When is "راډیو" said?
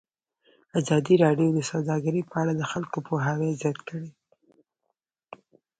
1.25-1.49